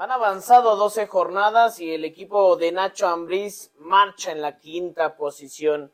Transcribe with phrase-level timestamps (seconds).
[0.00, 5.92] Han avanzado 12 jornadas y el equipo de Nacho Ambriz marcha en la quinta posición.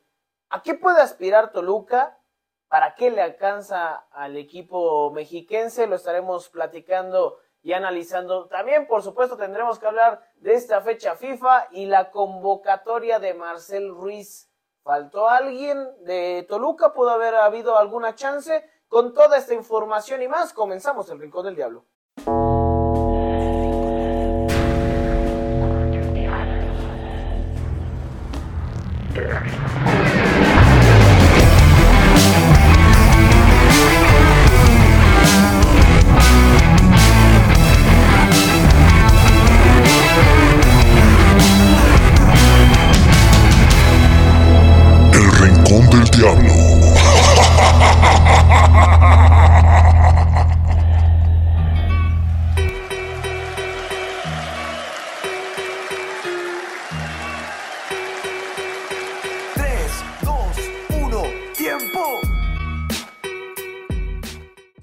[0.48, 2.16] ¿A qué puede aspirar Toluca?
[2.68, 5.88] ¿Para qué le alcanza al equipo mexiquense?
[5.88, 8.46] Lo estaremos platicando y analizando.
[8.46, 13.88] También, por supuesto, tendremos que hablar de esta fecha FIFA y la convocatoria de Marcel
[13.88, 14.48] Ruiz.
[14.84, 16.92] ¿Faltó alguien de Toluca?
[16.92, 18.70] ¿Pudo haber habido alguna chance?
[18.86, 21.86] Con toda esta información y más, comenzamos el Rincón del Diablo.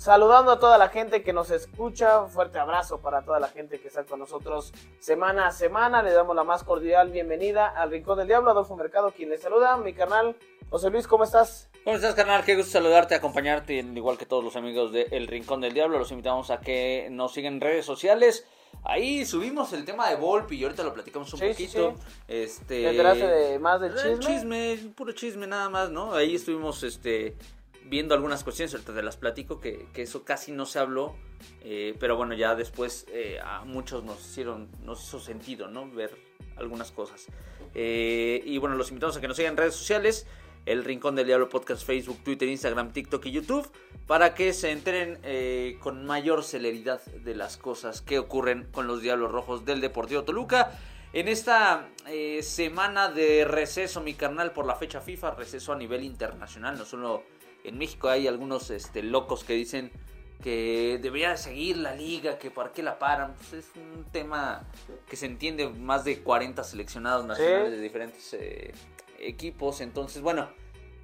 [0.04, 3.80] Saludando a toda la gente que nos escucha, un fuerte abrazo para toda la gente
[3.80, 6.04] que está con nosotros semana a semana.
[6.04, 9.78] Le damos la más cordial bienvenida al Rincón del Diablo, Adolfo Mercado, quien le saluda.
[9.78, 10.36] Mi canal,
[10.70, 11.70] José Luis, ¿cómo estás?
[11.86, 12.44] ¿Cómo estás, carnal?
[12.44, 15.98] Qué gusto saludarte, acompañarte, al igual que todos los amigos de El Rincón del Diablo.
[15.98, 18.46] Los invitamos a que nos sigan en redes sociales.
[18.84, 21.94] Ahí subimos el tema de Volpi y ahorita lo platicamos un Sí, sí, poquito.
[21.96, 22.14] sí.
[22.28, 24.36] Este, ¿Te enteraste de más del El chisme?
[24.76, 26.14] chisme, puro chisme nada más, ¿no?
[26.14, 27.38] Ahí estuvimos este,
[27.86, 31.16] viendo algunas cuestiones, ahorita te las platico, que, que eso casi no se habló.
[31.62, 35.90] eh, pero bueno, ya después eh, a muchos nos hicieron, nos hizo sentido, ¿no?
[35.90, 36.16] Ver
[36.56, 37.28] algunas cosas.
[37.76, 40.28] Eh, y bueno, los invitamos a que nos sigan en redes sociales.
[40.66, 43.70] El Rincón del Diablo Podcast, Facebook, Twitter, Instagram, TikTok y YouTube,
[44.08, 45.20] para que se enteren
[45.80, 50.72] con mayor celeridad de las cosas que ocurren con los Diablos Rojos del Deportivo Toluca.
[51.12, 51.90] En esta
[52.42, 57.24] semana de receso, mi carnal, por la fecha FIFA, receso a nivel internacional, no solo
[57.64, 59.92] en México, hay algunos este, locos que dicen
[60.42, 63.34] que debería seguir la liga, que para qué la paran.
[63.36, 64.68] Pues es un tema
[65.08, 67.76] que se entiende más de 40 seleccionados nacionales Sí.
[67.78, 68.74] de diferentes eh,
[69.20, 69.80] equipos.
[69.80, 70.50] Entonces, bueno,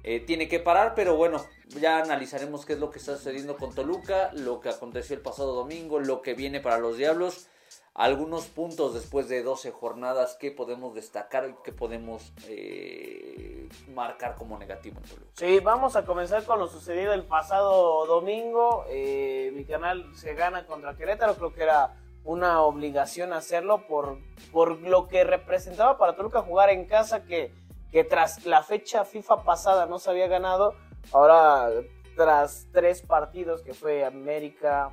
[0.02, 3.74] eh, tiene que parar, pero bueno, ya analizaremos qué es lo que está sucediendo con
[3.74, 7.46] Toluca, lo que aconteció el pasado domingo, lo que viene para los Diablos.
[7.94, 13.49] Algunos puntos después de 12 jornadas que podemos destacar y que podemos eh,
[13.94, 15.30] marcar como negativo en Toluca.
[15.34, 18.84] Sí, vamos a comenzar con lo sucedido el pasado domingo.
[18.88, 21.94] Eh, mi canal se gana contra Querétaro, creo que era
[22.24, 24.18] una obligación hacerlo por,
[24.52, 27.52] por lo que representaba para Toluca jugar en casa, que,
[27.90, 30.74] que tras la fecha FIFA pasada no se había ganado,
[31.12, 31.70] ahora
[32.16, 34.92] tras tres partidos que fue América,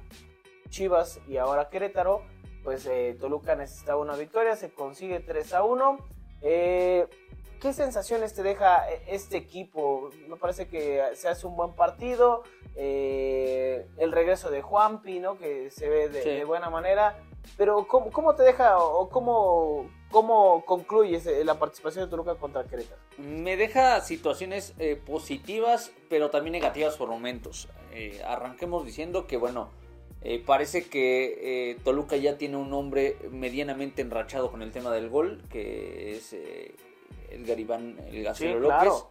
[0.70, 2.22] Chivas y ahora Querétaro,
[2.64, 5.98] pues eh, Toluca necesitaba una victoria, se consigue 3 a 1.
[6.42, 7.08] Eh,
[7.60, 10.10] ¿Qué sensaciones te deja eh, este equipo?
[10.28, 12.44] Me parece que se hace un buen partido.
[12.80, 15.40] eh, el regreso de Juanpi, ¿no?
[15.40, 16.30] Que se ve de, Sí.
[16.30, 17.18] de buena manera.
[17.58, 22.66] Pero ¿cómo, cómo te deja o cómo, cómo concluyes eh, la participación de Toluca contra
[22.66, 23.02] Querétaro?
[23.18, 27.68] Me deja situaciones eh, positivas, pero también negativas por momentos.
[27.94, 29.72] Eh, arranquemos diciendo que, bueno,
[30.22, 35.42] eh, parece que Toluca ya tiene un hombre medianamente enrachado con el tema del gol,
[35.50, 36.36] que es
[37.30, 38.68] Edgar Iván el Gacero Sí, López.
[38.68, 39.10] claro.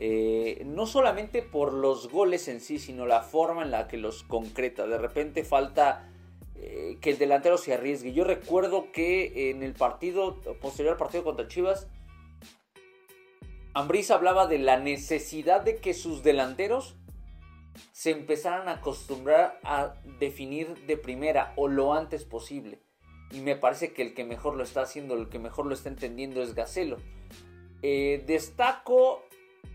[0.00, 4.22] Eh, no solamente por los goles en sí, sino la forma en la que los
[4.22, 4.86] concreta.
[4.86, 6.08] De repente falta
[6.54, 8.12] eh, que el delantero se arriesgue.
[8.12, 11.88] Yo recuerdo que en el partido, posterior al partido contra Chivas,
[13.74, 16.96] Ambriz hablaba de la necesidad de que sus delanteros
[17.92, 22.80] se empezaran a acostumbrar a definir de primera o lo antes posible.
[23.30, 25.88] Y me parece que el que mejor lo está haciendo, el que mejor lo está
[25.88, 26.96] entendiendo es Gacelo.
[27.82, 29.22] Eh, destaco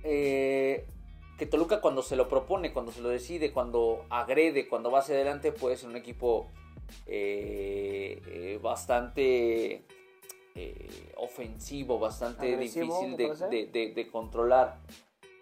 [0.03, 0.86] eh,
[1.38, 5.16] que Toluca cuando se lo propone, cuando se lo decide, cuando agrede, cuando va hacia
[5.16, 6.47] adelante, puede ser un equipo
[7.06, 9.83] eh, bastante
[11.18, 13.48] ofensivo, bastante difícil me de, parece.
[13.48, 14.80] de- de- de controlar.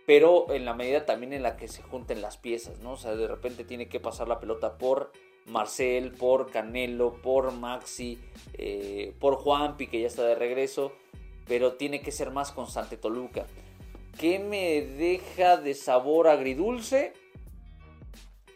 [0.06, 2.94] Pero en la medida también en la que se junten las piezas, ¿no?
[2.94, 5.12] O sea, de repente tiene que pasar la pelota por
[5.46, 8.20] Marcel, por Canelo, por Maxi,
[8.54, 10.92] eh, por Juanpi, que ya está de regreso.
[11.48, 13.46] Pero tiene que ser más constante Toluca.
[14.20, 17.14] ¿Qué me deja de sabor agridulce?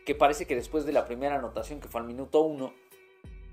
[0.05, 2.73] Que parece que después de la primera anotación, que fue al minuto 1,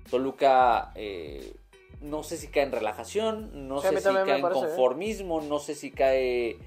[0.09, 1.55] Toluca eh,
[2.01, 4.49] no sé si cae en relajación, no Sí, sé si cae en ¿eh?
[4.51, 6.57] conformismo, no sé si cae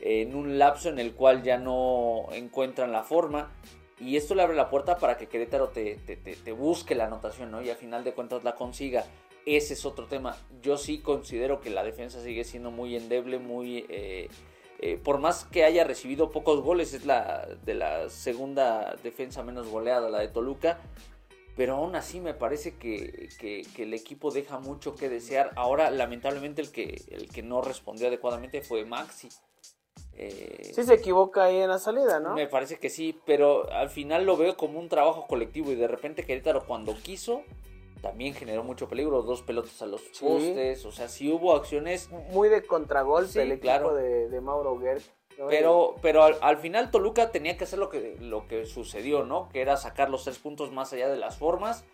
[0.00, 3.52] en un lapso en el cual ya no encuentran la forma.
[4.00, 5.98] Y esto le abre la puerta para que Querétaro te,
[6.52, 7.62] busque la anotación, ¿no?
[7.62, 9.04] Y al final de cuentas la consiga.
[9.46, 10.36] Ese es otro tema.
[10.62, 13.86] Yo sí considero que la defensa sigue siendo muy endeble, muy...
[13.88, 14.28] eh,
[14.80, 19.68] eh, por más que haya recibido pocos goles, es la de la segunda defensa menos
[19.68, 20.80] goleada, la de Toluca.
[21.56, 25.52] Pero aún así me parece que, que- que el equipo deja mucho que desear.
[25.54, 29.28] Ahora, lamentablemente, el que, el que no respondió adecuadamente fue Maxi.
[30.16, 32.34] Eh, Sí se equivoca ahí en la salida, ¿no?
[32.34, 35.88] me parece que sí, pero al final lo veo como un trabajo colectivo y de
[35.88, 37.42] repente Querétaro cuando quiso
[38.00, 40.24] también generó mucho peligro, dos pelotas a los Sí.
[40.24, 43.94] postes, o sea, sí hubo acciones, Muy de contragolpe Sí, el equipo claro.
[43.94, 45.02] de, de Mauro Gert.
[45.38, 45.46] ¿no?
[45.48, 49.48] pero pero al, al final Toluca tenía que hacer lo que lo que sucedió, ¿no?
[49.48, 51.84] Que era sacar los tres puntos más allá de las formas.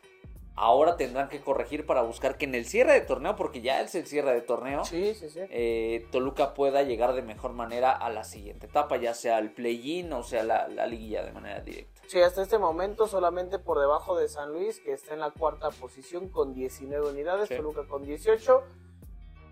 [0.63, 3.95] Ahora tendrán que corregir para buscar que en el cierre de torneo, porque ya es
[3.95, 5.41] el cierre de torneo, Sí, sí, sí.
[5.49, 10.13] eh, Toluca pueda llegar de mejor manera a la siguiente etapa, ya sea el play-in
[10.13, 12.03] o sea la, la liguilla de manera directa.
[12.09, 15.71] Sí, hasta este momento solamente por debajo de San Luis, que está en la cuarta
[15.71, 17.49] posición con 19 unidades.
[17.49, 18.63] Toluca con 18.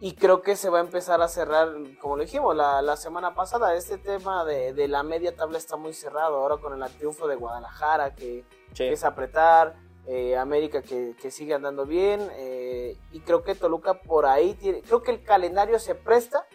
[0.00, 1.68] Y creo que se va a empezar a cerrar,
[2.00, 5.76] como lo dijimos la, la semana pasada, este tema de, de la media tabla está
[5.76, 6.36] muy cerrado.
[6.36, 8.44] Ahora con el triunfo de Guadalajara, que
[8.74, 8.84] Sí.
[8.84, 9.74] es apretar,
[10.08, 14.82] eh, América que, que sigue andando bien, eh, y creo que Toluca por ahí tiene,
[14.82, 16.46] creo que el calendario se presta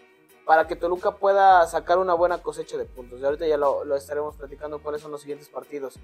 [0.46, 3.22] para que Toluca pueda sacar una buena cosecha de puntos.
[3.22, 5.98] Y ahorita ya lo, lo estaremos platicando cuáles son los siguientes partidos.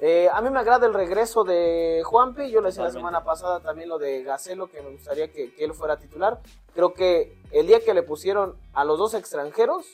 [0.00, 3.60] Eh, a mí me agrada el regreso de Juanpi, yo le decía la semana pasada
[3.60, 6.40] también lo de Gacelo, que me gustaría que, que él fuera titular.
[6.72, 9.84] Creo que el día que le pusieron a los dos extranjeros,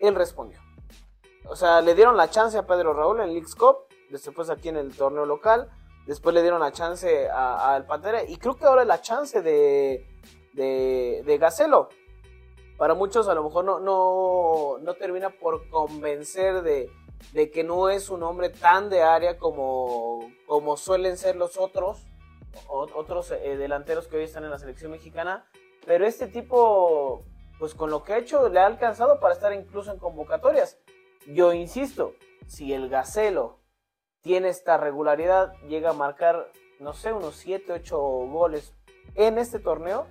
[0.00, 0.60] él respondió.
[1.46, 4.76] O sea, le dieron la chance a Pedro Raúl en Leagues Cup, después aquí en
[4.76, 5.70] el torneo local,
[6.06, 10.06] después le dieron la chance al Pantera, y creo que ahora es la chance de,
[10.52, 11.88] de, de Gacelo.
[12.76, 16.90] Para muchos a lo mejor no, no, no termina por convencer de,
[17.32, 22.04] de que no es un hombre tan de área como, como suelen ser los otros,
[22.66, 25.48] o- otros eh, delanteros que hoy están en la selección mexicana,
[25.86, 27.24] pero este tipo,
[27.58, 30.78] pues con lo que ha hecho, le ha alcanzado para estar incluso en convocatorias.
[31.26, 32.14] Yo insisto,
[32.46, 33.60] si el Gacelo
[34.24, 36.50] tiene esta regularidad, llega a marcar,
[36.80, 38.74] no sé, unos 7, 8 goles
[39.14, 40.06] en este torneo,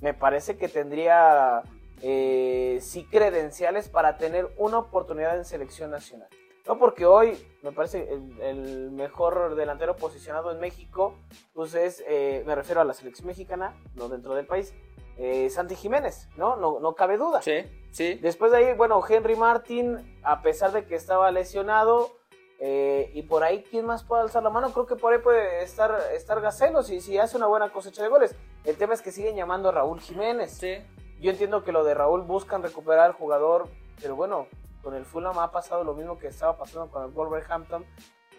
[0.00, 1.62] me parece que tendría
[2.00, 6.28] eh, sí credenciales para tener una oportunidad en selección nacional.
[6.66, 11.14] No porque hoy me parece el, el mejor delantero posicionado en México,
[11.52, 14.72] pues es, eh, me refiero a la selección mexicana, no dentro del país,
[15.18, 16.56] eh, Santi Jiménez, ¿no?
[16.56, 16.80] ¿no?
[16.80, 17.42] No cabe duda.
[17.42, 18.14] Sí, sí.
[18.14, 22.17] Después de ahí, bueno, Henry Martin, a pesar de que estaba lesionado,
[22.60, 24.72] eh, y por ahí, ¿quién más puede alzar la mano?
[24.72, 28.08] Creo que por ahí puede estar, estar Gacelo, si, si hace una buena cosecha de
[28.08, 28.34] goles.
[28.64, 30.52] El tema es que siguen llamando a Raúl Jiménez.
[30.52, 30.78] Sí.
[31.20, 33.68] Yo entiendo que lo de Raúl buscan recuperar al jugador,
[34.00, 34.48] pero bueno,
[34.82, 37.84] con el Fulham ha pasado lo mismo que estaba pasando con el Wolverhampton,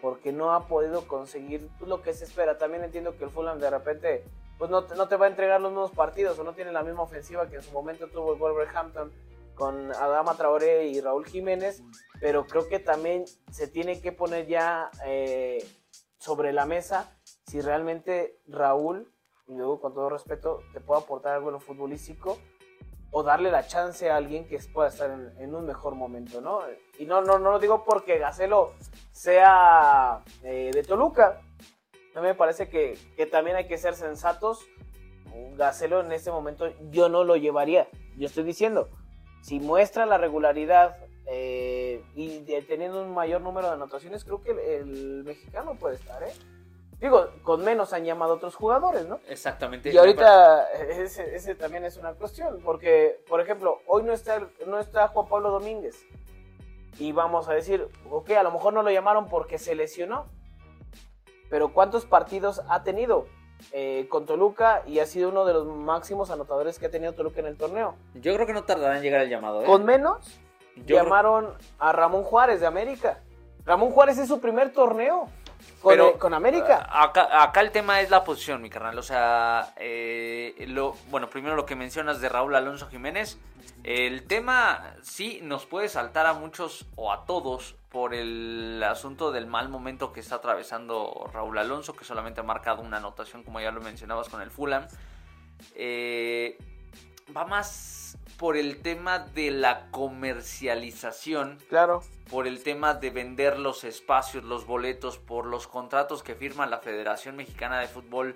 [0.02, 2.58] porque no ha podido conseguir lo que se espera.
[2.58, 4.24] También entiendo que el Fulham de repente
[4.58, 6.82] pues no te, no te va a entregar los mismos partidos o no tiene la
[6.82, 9.10] misma ofensiva que en su momento tuvo el Wolverhampton
[9.60, 11.82] con Adama Traoré y Raúl Jiménez,
[12.18, 15.62] pero creo que también se tiene que poner ya eh,
[16.16, 17.14] sobre la mesa
[17.46, 19.12] si realmente Raúl,
[19.46, 22.38] y luego con todo respeto, te puede aportar algo en lo futbolístico
[23.10, 26.62] o darle la chance a alguien que pueda estar en, en un mejor momento, ¿no?
[26.98, 28.72] Y no, no, no lo digo porque Gacelo
[29.12, 31.42] sea eh, de Toluca.
[32.14, 34.66] A mí me parece que, que también hay que ser sensatos.
[35.56, 37.88] Gacelo en este momento yo no lo llevaría.
[38.16, 38.88] Yo estoy diciendo,
[39.40, 44.50] si muestra la regularidad eh, y de- teniendo un mayor número de anotaciones, creo que
[44.50, 46.32] el, el mexicano puede estar, ¿eh?
[47.00, 49.20] Digo, con menos han llamado otros jugadores, ¿no?
[49.26, 49.90] Exactamente.
[49.90, 54.78] Y ahorita ese, ese también es una cuestión, porque, por ejemplo, hoy no está, no
[54.78, 56.04] está Juan Pablo Domínguez.
[56.98, 60.26] Y vamos a decir, ok, a lo mejor no lo llamaron porque se lesionó.
[61.48, 63.26] Pero ¿cuántos partidos ha tenido
[63.72, 67.40] eh, con Toluca y ha sido uno de los máximos anotadores que ha tenido Toluca
[67.40, 67.94] en el torneo?
[68.14, 69.62] Yo creo que no tardará en llegar el llamado.
[69.62, 69.64] ¿eh?
[69.64, 70.40] Con menos,
[70.86, 73.20] Yo llamaron a Ramón Juárez de América.
[73.64, 75.26] Ramón Juárez es su primer torneo
[75.80, 76.88] con, Pero, con América.
[76.90, 78.98] Acá, acá el tema es la posición, mi carnal.
[78.98, 83.38] O sea, eh, lo, bueno, primero lo que mencionas de Raúl Alonso Jiménez.
[83.82, 89.46] El tema sí nos puede saltar a muchos o a todos por el asunto del
[89.46, 93.70] mal momento que está atravesando Raúl Alonso, que solamente ha marcado una anotación, como ya
[93.70, 94.86] lo mencionabas, con el Fulham.
[95.74, 96.58] Eh,
[97.34, 102.02] va más por el tema de la comercialización Claro.
[102.30, 106.78] por el tema de vender los espacios, los boletos, por los contratos que firma la
[106.78, 108.34] Federación Mexicana de Fútbol,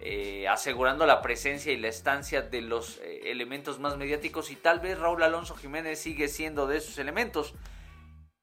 [0.00, 4.80] eh, asegurando la presencia y la estancia de los eh, elementos más mediáticos y tal
[4.80, 7.54] vez Raúl Alonso Jiménez sigue siendo de esos elementos.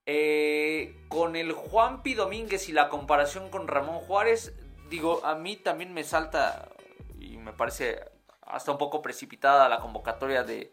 [0.06, 4.54] Eh, con el Juanpi Domínguez y la comparación con Ramón Juárez,
[4.90, 6.70] digo, a mí también me salta
[7.20, 8.00] y me parece
[8.42, 10.72] hasta un poco precipitada la convocatoria de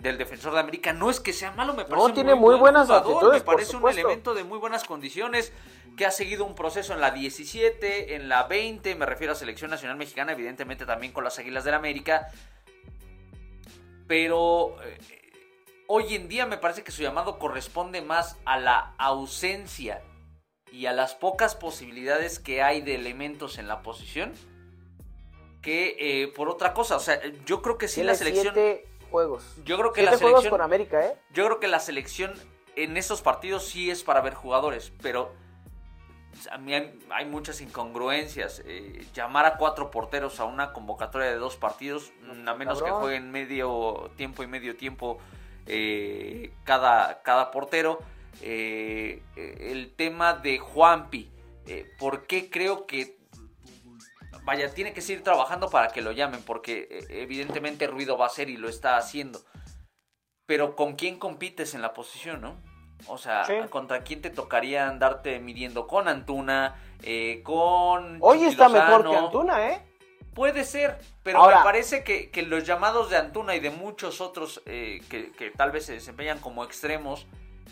[0.00, 0.92] del defensor de América.
[0.92, 3.54] No es que sea malo, me parece tiene muy buen buenas jugador, actitudes, me por
[3.56, 5.52] parece un elemento de muy buenas condiciones
[5.96, 9.70] que ha seguido un proceso en la 17, en la 20, me refiero a Selección
[9.70, 12.28] Nacional Mexicana, evidentemente también con las Águilas del América.
[14.06, 14.98] Pero eh,
[15.88, 20.02] hoy en día me parece que su llamado corresponde más a la ausencia
[20.70, 24.32] y a las pocas posibilidades que hay de elementos en la posición
[25.60, 26.96] que eh, por otra cosa.
[26.96, 28.54] O sea, yo creo que sí la selección.
[28.54, 29.44] siete juegos.
[29.64, 30.50] Yo creo que siete la juegos selección.
[30.50, 31.16] con América, ¿eh?
[31.32, 32.34] Yo creo que la selección
[32.76, 35.32] en estos partidos sí es para ver jugadores, pero
[36.50, 38.62] a mí hay, hay muchas incongruencias.
[38.64, 42.12] Eh, llamar a cuatro porteros a una convocatoria de dos partidos,
[42.46, 45.18] a menos que jueguen medio tiempo y medio tiempo
[45.66, 47.98] eh, cada, cada portero.
[48.40, 51.30] Eh, el tema de Juanpi,
[51.98, 53.17] ¿por qué creo que
[54.48, 58.30] vaya, tiene que seguir trabajando para que lo llamen, porque eh, evidentemente ruido va a
[58.30, 59.40] ser y lo está haciendo.
[60.46, 62.56] Pero ¿con quién compites en la posición, no?
[63.06, 63.52] O sea, Sí.
[63.68, 65.86] ¿contra quién te tocaría andarte midiendo?
[65.86, 68.16] Con Antuna, eh, con...
[68.22, 69.82] Hoy está mejor que Antuna, ¿eh?
[70.34, 74.22] Puede ser, pero Ahora- me parece que, que los llamados de Antuna y de muchos
[74.22, 77.26] otros eh, que, que tal vez se desempeñan como extremos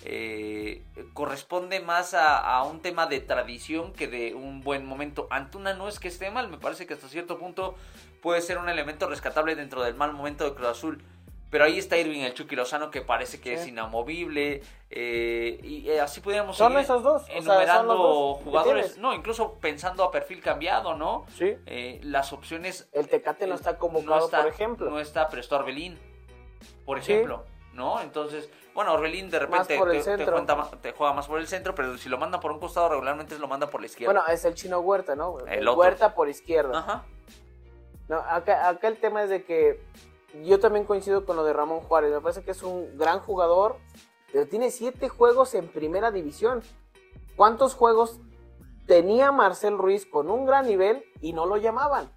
[0.05, 0.83] eh,
[1.15, 5.27] corresponde más a, a un tema de tradición que de un buen momento.
[5.31, 7.75] Antuna no es que esté mal, me parece que hasta cierto punto
[8.23, 11.03] puede ser un elemento rescatable dentro del mal momento de Cruz Azul.
[11.49, 13.63] Pero ahí está Irving el Chucky Lozano que parece que Sí.
[13.63, 14.63] es inamovible.
[14.91, 18.99] eh, y eh, así podríamos Son seguir esos dos, o sea, enumerando los dos jugadores.
[18.99, 21.25] No, incluso pensando a perfil cambiado, ¿no?
[21.37, 21.55] Sí.
[21.67, 24.91] Eh, las opciones El Tecate no está convocado, no está, por ejemplo.
[24.91, 25.99] No está, pero está Orbelín,
[26.85, 27.13] por Sí.
[27.13, 28.01] ejemplo, ¿no?
[28.01, 30.33] Entonces, bueno, Orbelín de repente el te, te centro.
[30.35, 32.91] cuenta ma- te juega más por el centro, pero si lo manda por un costado,
[32.91, 34.13] regularmente lo manda por la izquierda.
[34.13, 35.41] Bueno, es el chino Huerta, ¿no?
[35.41, 35.81] El otro.
[35.81, 36.79] Huerta por izquierda.
[36.79, 37.05] Ajá.
[38.09, 39.83] No, acá, acá el tema es de que
[40.45, 42.13] yo también coincido con lo de Ramón Juárez.
[42.13, 43.77] Me parece que es un gran jugador,
[44.33, 46.63] pero tiene siete juegos en primera división.
[47.35, 48.21] ¿Cuántos juegos
[48.87, 52.11] tenía Marcel Ruiz con un gran nivel y no lo llamaban?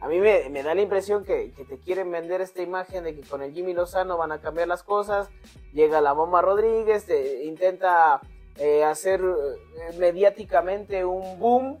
[0.00, 3.14] A mí me, me da la impresión que, que te quieren vender esta imagen de
[3.18, 5.30] que con el Jimmy Lozano van a cambiar las cosas.
[5.74, 8.20] Llega la Bomba Rodríguez, te- intenta
[8.56, 11.78] eh, hacer eh, mediáticamente un boom.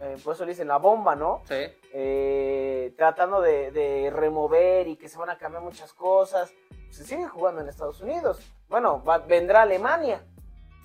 [0.00, 1.42] eh, por eso le dicen la bomba, ¿no?
[1.48, 1.54] Sí.
[1.92, 6.52] eh, tratando de, de remover y que se van a cambiar muchas cosas.
[6.90, 8.38] Se sigue jugando en Estados Unidos.
[8.68, 10.24] Bueno, va- vendrá Alemania.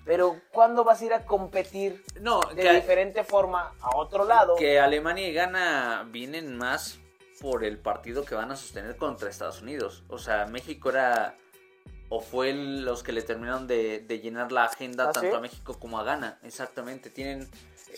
[0.05, 4.55] Pero ¿cuándo vas a ir a competir No, de que, diferente forma a otro lado?
[4.55, 6.99] que Alemania y Ghana vienen más
[7.41, 10.03] por el partido que van a sostener contra Estados Unidos.
[10.09, 11.35] O sea, México era
[12.09, 15.35] o fue los que le terminaron de, de llenar la agenda ¿Ah, tanto sí?
[15.35, 16.39] a México como a Ghana.
[16.43, 17.11] Exactamente.
[17.11, 17.47] Tienen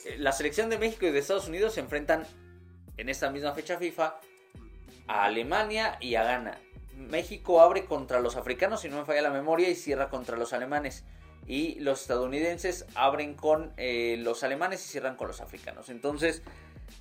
[0.05, 2.25] eh, la selección de México y de Estados Unidos se enfrentan
[2.97, 4.19] en esta misma fecha FIFA
[5.07, 6.59] a Alemania y a Ghana.
[6.95, 10.51] México abre contra los africanos, si no me falla la memoria, y cierra contra los
[10.53, 11.05] alemanes.
[11.47, 15.89] Y los estadounidenses abren con eh, los alemanes y cierran con los africanos.
[15.89, 16.43] Entonces,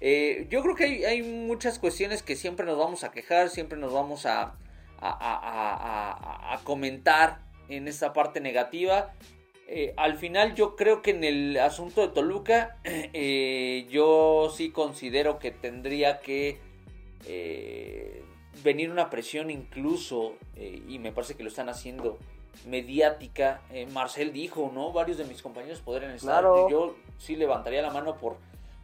[0.01, 3.79] eh, yo creo que hay, hay muchas cuestiones que siempre nos vamos a quejar, siempre
[3.79, 4.55] nos vamos a,
[5.01, 6.13] a- a- a-
[6.51, 9.13] a- a comentar en esta parte negativa.
[9.69, 15.39] Eh, al final yo creo que en el asunto de Toluca, eh, yo sí considero
[15.39, 16.59] que tendría que
[17.27, 18.25] eh,
[18.65, 22.19] venir una presión incluso, y me parece que lo están haciendo,
[22.67, 23.61] mediática.
[23.93, 24.93] Marcel dijo, ¿no?
[24.93, 26.41] Varios de mis compañeros podrían estar.
[26.43, 26.69] Claro.
[26.69, 28.37] Yo sí levantaría la mano por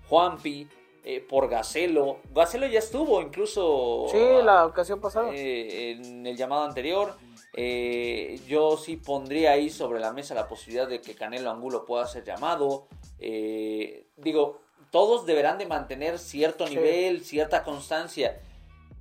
[0.08, 0.68] Juanpi,
[1.08, 2.18] eh, por Gacelo.
[2.34, 5.30] Gacelo ya estuvo incluso Sí, la ocasión pasada.
[5.32, 7.14] eh, en el llamado anterior.
[7.54, 12.06] Eh, yo sí pondría ahí sobre la mesa la posibilidad de que Canelo Angulo pueda
[12.06, 12.88] ser llamado.
[13.20, 14.60] Eh, digo,
[14.90, 16.74] todos deberán de mantener cierto Sí.
[16.74, 18.40] nivel, cierta constancia.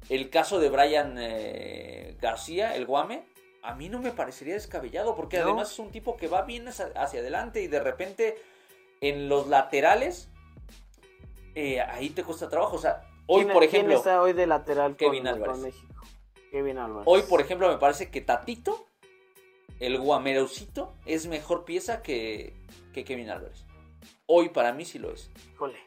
[0.08, 1.16] El caso de Brian
[2.22, 3.26] García, el Guame,
[3.64, 5.46] a mí no me parecería descabellado, porque No.
[5.46, 8.38] además es un tipo que va bien hacia adelante y de repente
[9.02, 10.30] en los laterales,
[11.56, 12.76] eh, ahí te cuesta trabajo.
[12.76, 15.54] O sea, hoy, ¿Quién- por quién ejemplo, está hoy de lateral Kevin con, Álvarez.
[15.54, 16.04] con México?
[16.52, 17.04] Kevin Álvarez.
[17.08, 18.86] Hoy, por ejemplo, me parece que Tatito,
[19.80, 22.54] el guamerosito, es mejor pieza que,
[22.94, 23.66] que Kevin Álvarez.
[24.28, 25.30] Hoy para mí sí lo es.
[25.54, 25.78] Híjole,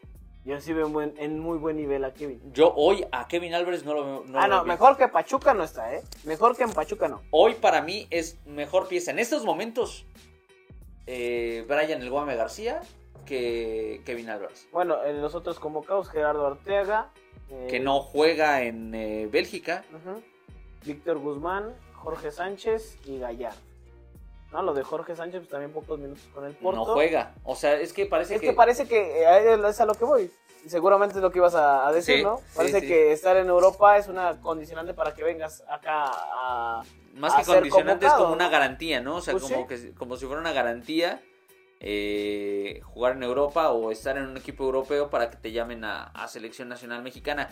[0.44, 2.40] yo sí veo en, buen- en muy buen nivel a Kevin.
[2.52, 4.24] Yo hoy a Kevin Álvarez no lo veo.
[4.26, 6.02] no ah, no, mejor que Pachuca no está, ¿eh?
[6.24, 7.22] Mejor que en Pachuca no.
[7.30, 10.04] Hoy para mí es mejor pieza en estos momentos
[11.06, 12.80] eh, Brian el Guame García
[13.28, 14.66] que Kevin Álvarez.
[14.72, 17.10] Bueno, en los otros convocados, Gerardo Ortega.
[17.50, 19.84] eh, Que no juega en eh, Bélgica.
[20.84, 23.58] Víctor Guzmán, Jorge Sánchez y Gallardo.
[24.52, 26.78] No, lo de Jorge Sánchez, pues también pocos minutos con el Porto.
[26.80, 27.34] No juega.
[27.44, 28.46] O sea, es que parece Es que...
[28.48, 30.30] que parece que eh, es a lo que voy.
[30.66, 32.40] Seguramente es lo que ibas a, a decir, Sí, ¿no?
[32.56, 32.86] Parece sí.
[32.88, 36.82] que estar en Europa es una condicionante para que vengas acá a...
[37.14, 39.16] Más a que ser condicionante es como una garantía, ¿no?
[39.16, 41.20] O sea, Pues como, que, como si fuera una garantía
[41.80, 46.04] eh, jugar en Europa o estar en un equipo europeo para que te llamen a,
[46.04, 47.48] a selección nacional mexicana.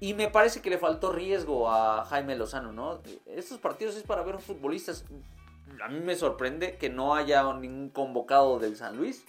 [0.00, 3.00] Y me parece que le faltó riesgo a Jaime Lozano, ¿no?
[3.26, 5.04] Estos partidos es para ver futbolistas.
[5.82, 9.24] A mí me sorprende que no haya ningún convocado del San Luis.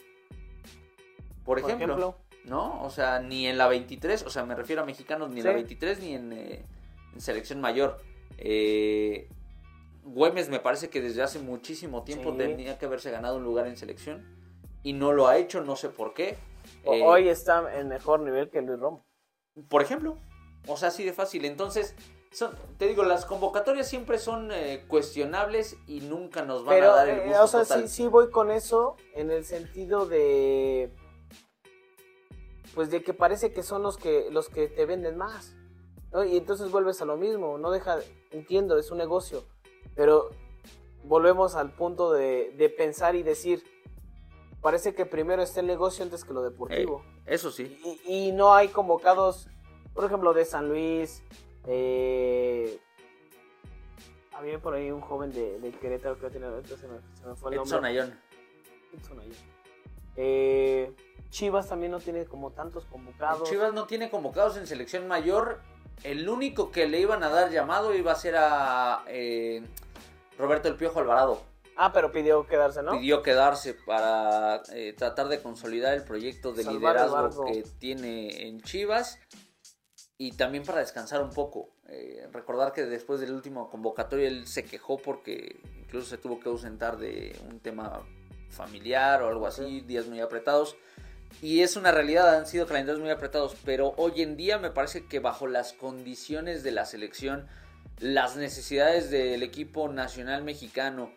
[1.45, 2.17] Por Por ejemplo, ejemplo.
[2.45, 2.83] ¿no?
[2.83, 5.51] O sea, ni en la 23, o sea, me refiero a mexicanos, ni en la
[5.51, 5.55] Sí.
[5.55, 6.65] 23 ni en, eh,
[7.13, 7.97] en selección mayor.
[8.37, 9.29] Eh,
[10.05, 12.37] Güemes me parece que desde hace muchísimo tiempo Sí.
[12.37, 14.23] tenía que haberse ganado un lugar en selección
[14.83, 16.37] y no lo ha hecho, no sé por qué.
[16.83, 19.03] Eh, Hoy está en mejor nivel que Luis Romo.
[19.69, 20.17] por ejemplo,
[20.67, 21.43] o sea, así de fácil.
[21.45, 21.95] Entonces,
[22.31, 26.95] son, te digo, las convocatorias siempre son eh, cuestionables y nunca nos van Pero, a
[26.97, 27.81] dar el eh, gusto o sea, total.
[27.87, 30.91] sí, sí voy con eso en el sentido de...
[32.75, 35.55] Pues de que parece que son los que, los que te venden más.
[36.11, 36.23] ¿no?
[36.25, 37.57] Y entonces vuelves a lo mismo.
[37.57, 37.99] No deja...
[38.31, 39.43] Entiendo, es un negocio.
[39.95, 40.29] Pero
[41.03, 43.63] volvemos al punto de, de pensar y decir...
[44.61, 47.05] Parece que primero está el negocio antes que lo deportivo.
[47.27, 47.79] Eso sí.
[47.85, 49.47] Y, y no hay convocados,
[49.93, 51.21] por ejemplo, de San Luis.
[51.67, 52.79] eh,
[54.33, 57.51] había por ahí un joven de, de Querétaro que tiene, se me, se me fue
[57.51, 57.91] el Edson nombre.
[57.91, 58.19] Ayón.
[58.97, 59.35] Edson Ayón.
[60.15, 60.91] Eh,
[61.29, 63.47] Chivas también no tiene como tantos convocados.
[63.47, 65.59] Chivas no tiene convocados en selección mayor.
[66.03, 69.63] El único que le iban a dar llamado iba a ser a eh,
[70.37, 71.41] Roberto El Piojo Alvarado.
[71.77, 72.93] Ah, pero pidió quedarse, ¿no?
[72.93, 78.61] Pidió quedarse para eh, tratar de consolidar el proyecto de Salvar liderazgo que tiene en
[78.61, 79.19] Chivas
[80.17, 81.69] y también para descansar un poco.
[81.89, 86.49] Eh, recordar que después del último convocatorio él se quejó porque incluso se tuvo que
[86.49, 88.01] ausentar de un tema
[88.49, 90.77] familiar o algo así, días muy apretados.
[91.41, 95.05] Y es una realidad, han sido calendarios muy apretados, pero hoy en día me parece
[95.05, 97.47] que bajo las condiciones de la selección,
[97.99, 101.11] las necesidades del equipo nacional mexicano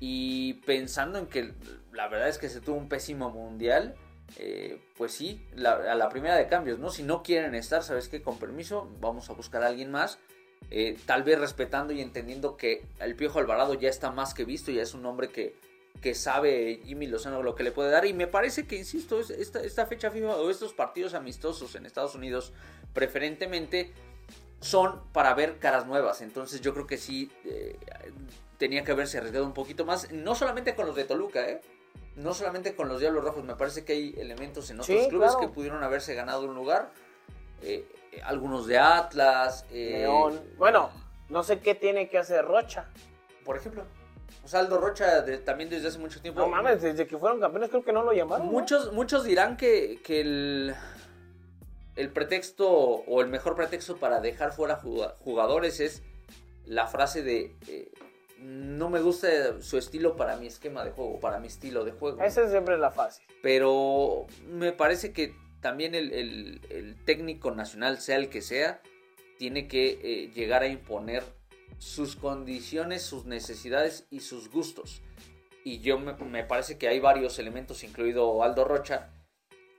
[0.00, 1.52] y pensando en que
[1.92, 3.94] la verdad es que se tuvo un pésimo mundial,
[4.38, 6.90] eh, pues sí, a la primera de cambios, ¿no?
[6.90, 8.20] Si no quieren estar, ¿sabes qué?
[8.22, 10.18] Con permiso, vamos a buscar a alguien más.
[10.70, 14.72] eh, tal vez respetando y entendiendo que el Piojo Alvarado ya está más que visto,
[14.72, 15.54] ya es un hombre que,
[16.02, 18.04] que sabe Jimmy Lozano lo que le puede dar.
[18.04, 21.86] Y me parece que, insisto, es- esta, esta fecha FIFA o estos partidos amistosos en
[21.86, 22.52] Estados Unidos,
[22.94, 23.92] preferentemente,
[24.60, 26.20] son para ver caras nuevas.
[26.22, 27.78] Entonces yo creo que sí eh,
[28.58, 30.10] tenía que haberse arriesgado un poquito más.
[30.12, 31.60] No solamente con los de Toluca, ¿eh?
[32.16, 33.44] No solamente con los Diablos Rojos.
[33.44, 35.40] Me parece que hay elementos en otros Sí, clubes claro.
[35.46, 36.90] que pudieron haberse ganado un lugar.
[37.62, 39.66] Eh, eh, algunos de Atlas.
[39.70, 40.40] León.
[40.56, 40.90] Bueno,
[41.28, 42.86] no sé qué tiene que hacer Rocha.
[43.44, 43.84] Por ejemplo.
[44.44, 46.40] O sea, Aldo Rocha de- también desde hace mucho tiempo.
[46.40, 48.46] No mames, desde que fueron campeones creo que no lo llamaron.
[48.46, 48.52] ¿no?
[48.52, 50.74] Muchos, muchos dirán que, que el,
[51.96, 56.02] el pretexto o el mejor pretexto para dejar fuera juga- jugadores es
[56.64, 57.90] la frase de eh,
[58.38, 62.22] no me gusta su estilo para mi esquema de juego, para mi estilo de juego.
[62.22, 63.24] Esa es siempre la fácil.
[63.42, 68.82] Pero me parece que también el, el- el técnico nacional, sea el que sea,
[69.38, 71.22] tiene que eh, llegar a imponer
[71.78, 75.02] sus condiciones, sus necesidades y sus gustos.
[75.64, 79.10] Y yo me, me parece que hay varios elementos, incluido Aldo Rocha,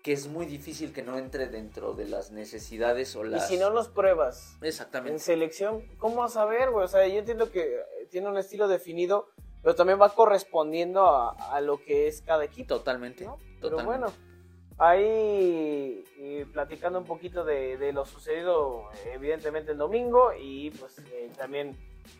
[0.07, 3.49] que es muy difícil que no entre dentro de las necesidades o Y las...
[3.49, 5.19] si no los pruebas en Exactamente.
[5.19, 6.85] selección, ¿cómo vas a ver, güey?
[6.85, 7.77] O sea, yo entiendo que
[8.09, 9.27] tiene un estilo definido,
[9.61, 12.69] pero también va correspondiendo a, a lo que es cada equipo.
[12.73, 13.25] Totalmente.
[13.25, 13.35] ¿no?
[13.59, 13.85] Pero totalmente.
[14.05, 14.13] bueno,
[14.77, 21.29] ahí eh, platicando un poquito de, de lo sucedido evidentemente el domingo y pues eh,
[21.37, 21.75] también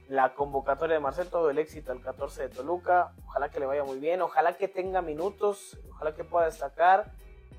[0.10, 3.86] la convocatoria de Marcel, todo el éxito al 14 de Toluca, ojalá que le vaya
[3.86, 7.14] muy bien, ojalá que tenga minutos, ojalá que pueda destacar.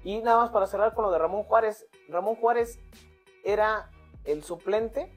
[0.09, 2.79] Y nada más para cerrar con lo de Ramón Juárez, Ramón Juárez
[3.45, 3.91] era
[4.25, 5.13] el suplente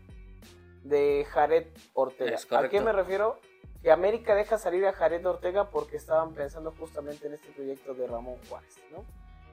[0.84, 2.32] de Jared Ortega.
[2.66, 3.40] ¿A qué me refiero?
[3.82, 8.06] Que América deja salir a Jared Ortega porque estaban pensando justamente en este proyecto de
[8.06, 9.06] Ramón Juárez, ¿no?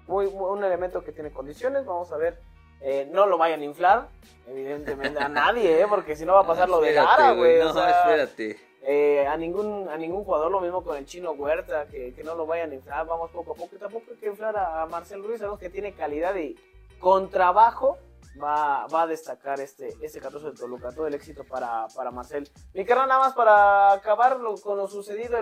[0.08, 2.40] Muy, muy- un elemento que tiene condiciones, vamos a ver.
[2.80, 4.08] eh, no lo vayan a inflar,
[4.48, 5.86] evidentemente, a nadie, ¿eh?
[5.88, 7.60] porque si no va a pasar lo de Lara, güey.
[7.60, 8.58] No, o sea, espérate.
[8.90, 12.34] Eh, a ningún a ningún jugador lo mismo con el chino Huerta que, que no
[12.34, 15.22] lo vayan a inflar vamos poco a poco tampoco hay que inflar a, a Marcel
[15.22, 16.56] Ruiz sabemos que tiene calidad y
[16.98, 17.98] con trabajo
[18.42, 20.92] va, va a destacar este, este 14 de Toluca.
[20.92, 22.48] Todo el éxito para, para Marcel.
[22.74, 25.38] Mi carnal nada más para acabar con lo sucedido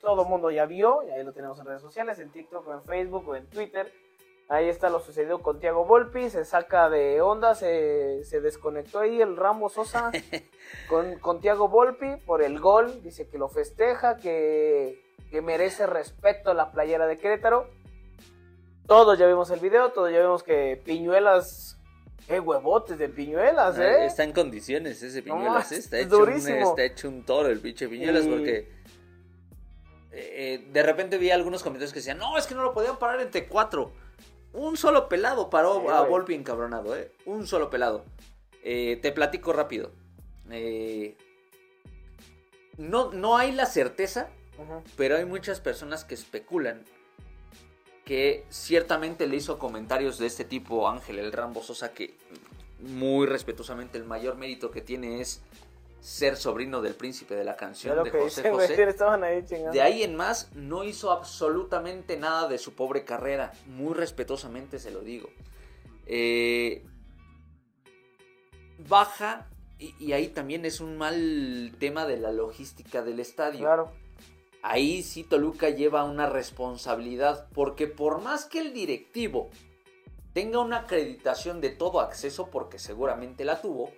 [0.00, 2.72] todo el mundo ya vio y ahí lo tenemos en redes sociales en TikTok o
[2.74, 3.92] en Facebook o en Twitter
[4.48, 9.22] Ahí está lo sucedido con Thiago Volpi, se saca de onda, se, se desconectó ahí
[9.22, 10.12] el Rambo Sosa
[10.88, 16.50] con, con Thiago Volpi por el gol, dice que lo festeja, que, que merece respeto
[16.50, 17.68] a la playera de Querétaro.
[18.86, 21.78] Todos ya vimos el video, todos ya vimos que Piñuelas,
[22.28, 24.04] qué huevotes de Piñuelas, Ah, ¿eh?
[24.06, 25.76] Está en condiciones ese Piñuelas, ¿eh?
[25.76, 26.68] es está, hecho un, durísimo.
[26.68, 28.68] está hecho un toro el pinche Piñuelas Y- porque
[30.12, 33.20] eh, de repente vi algunos comentarios que decían, no, es que no lo podían parar
[33.22, 33.90] entre cuatro.
[34.54, 36.00] Un solo pelado paró Sí, a.
[36.02, 37.12] Volpi encabronado, ¿eh?
[37.26, 38.04] Un solo pelado.
[38.62, 39.90] Eh, te platico rápido.
[40.50, 41.16] Eh,
[42.78, 44.30] no, no hay la certeza,
[44.96, 46.84] pero hay muchas personas que especulan
[48.04, 52.14] que ciertamente le hizo comentarios de este tipo Ángel el Rambo Sosa que
[52.80, 55.40] muy respetuosamente el mayor mérito que tiene es
[56.04, 58.66] ser sobrino del príncipe de la canción de José dicen, José.
[59.24, 59.42] ahí.
[59.72, 63.52] De ahí en más no hizo absolutamente nada de su pobre carrera.
[63.66, 65.30] Muy respetuosamente se lo digo.
[66.04, 66.84] Eh,
[68.86, 73.90] baja y, y ahí también es un mal tema de la logística del estadio Claro.
[74.60, 79.48] ahí sí Toluca lleva una responsabilidad, porque por más que el directivo
[80.34, 83.90] tenga una acreditación de todo acceso, porque seguramente la tuvo,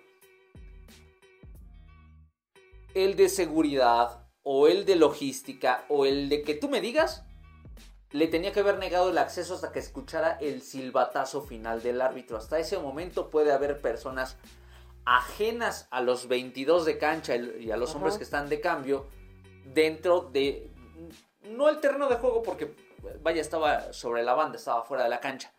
[3.03, 7.23] el de seguridad o el de logística o el de que tú me digas,
[8.11, 12.37] le tenía que haber negado el acceso hasta que escuchara el silbatazo final del árbitro.
[12.37, 14.37] Hasta ese momento puede haber personas
[15.05, 17.97] ajenas a los 22 de cancha y a los Ajá.
[17.97, 19.07] hombres que están de cambio
[19.65, 20.69] dentro de
[21.49, 22.73] no el terreno de juego porque
[23.21, 25.53] vaya estaba sobre la banda estaba fuera de la cancha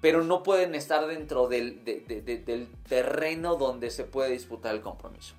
[0.00, 4.74] pero no pueden estar dentro del, de- de- de- del terreno donde se puede disputar
[4.74, 5.34] el compromiso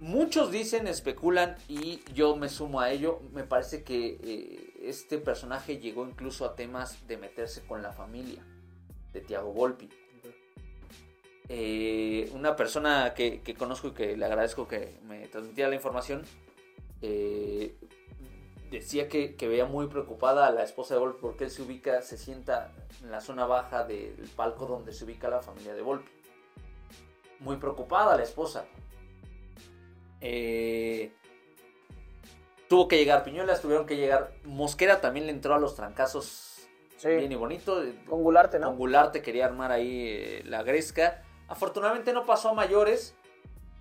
[0.00, 5.78] muchos dicen especulan y yo me sumo a ello me parece que eh, este personaje
[5.78, 8.44] llegó incluso a temas de meterse con la familia
[9.12, 9.88] de Tiago Volpi
[11.52, 16.22] eh, una persona que, conozco y que le agradezco que me transmitiera la información,
[17.02, 17.74] eh,
[18.70, 22.02] decía que, que veía muy preocupada a la esposa de Volpi porque él se ubica,
[22.02, 26.12] se sienta en la zona baja del palco donde se ubica la familia de Volpi.
[27.40, 28.64] Muy preocupada la esposa.
[30.20, 31.12] Eh,
[32.68, 34.32] tuvo que llegar Piñuelas, tuvieron que llegar.
[34.44, 37.08] Mosquera también le entró a los trancazos Sí.
[37.08, 37.82] bien y bonito.
[38.08, 38.68] Con Gularte, ¿no?
[38.68, 41.22] Con Gularte quería armar ahí eh, la gresca.
[41.48, 43.16] Afortunadamente no pasó a mayores,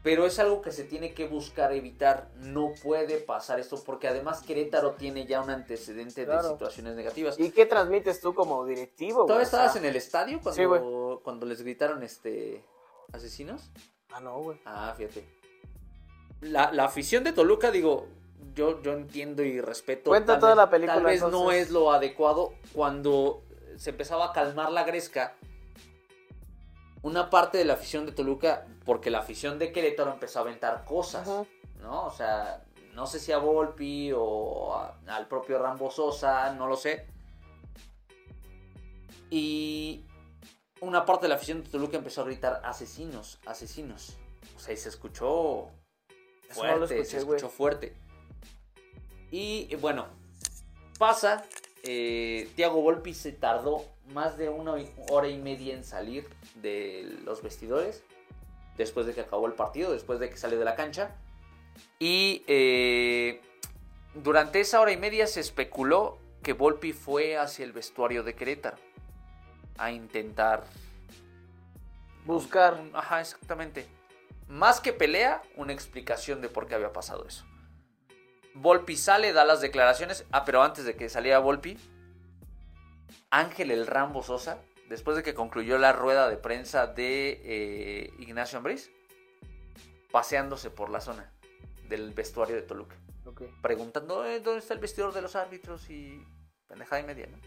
[0.02, 2.30] pero es algo que se tiene que buscar evitar.
[2.38, 6.44] No puede pasar esto porque además Querétaro tiene ya un antecedente Claro.
[6.44, 7.38] de situaciones negativas.
[7.38, 9.26] ¿Y qué transmites tú como directivo?
[9.26, 12.64] ¿Todavía estabas en el estadio Sí, cuando, cuando les gritaron este
[13.12, 13.70] asesinos?
[14.12, 14.60] Ah, no, güey.
[14.66, 15.39] Ah, fíjate.
[16.42, 18.08] La, la afición de Toluca, digo,
[18.56, 20.10] yo, yo entiendo y respeto.
[20.10, 23.44] Cuenta tal toda la película, Tal vez no es lo adecuado cuando
[23.78, 25.36] se empezaba a calmar la gresca.
[27.02, 30.84] Una parte de la afición de Toluca, porque la afición de Querétaro empezó a aventar
[30.86, 31.28] cosas.
[31.82, 32.06] ¿no?
[32.06, 36.76] O sea, no sé si a Volpi o a- al propio Rambo Sosa, no lo
[36.76, 37.08] sé.
[39.30, 40.04] Y
[40.82, 44.18] una parte de la afición de Toluca empezó a gritar asesinos, asesinos.
[44.56, 45.70] O sea, y se escuchó
[46.50, 47.94] Eso no lo fuerte, escuché, se escuchó fuerte.
[49.32, 50.08] Y eh, bueno,
[50.98, 51.46] pasa.
[51.84, 54.76] eh, Tiago Volpi se tardó más de una
[55.10, 58.04] hora y media en salir de los vestidores.
[58.78, 61.16] Después de que acabó el partido, después de que salió de la cancha.
[62.00, 63.42] Y eh,
[64.16, 68.78] durante esa hora y media se especuló que Volpi fue hacia el vestuario de Querétaro
[69.78, 70.64] a intentar
[72.26, 72.82] Buscar.
[72.94, 73.86] ajá, exactamente.
[74.50, 77.46] Más que pelea, una explicación de por qué había pasado eso.
[78.56, 80.26] Volpi sale, da las declaraciones.
[80.32, 81.78] Ah, pero antes de que saliera Volpi,
[83.30, 84.58] Ángel el Rambo Sosa,
[84.90, 88.90] después de que concluyó la rueda de prensa de eh, Ignacio Ambriz,
[90.12, 91.32] paseándose por la zona
[91.88, 92.96] del vestuario de Toluca,
[93.62, 96.26] preguntando "Eh, dónde está el vestidor de los árbitros y
[96.68, 97.38] pendejada y media, ¿no?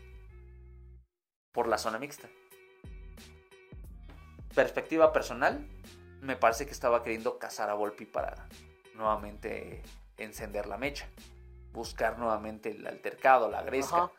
[1.51, 2.29] Por la zona mixta.
[4.55, 5.67] Perspectiva personal,
[6.22, 8.48] me parece que estaba queriendo cazar a Volpi para
[8.94, 9.82] nuevamente
[10.16, 11.08] encender la mecha,
[11.72, 14.04] buscar nuevamente el altercado, la gresca.
[14.04, 14.12] Ajá.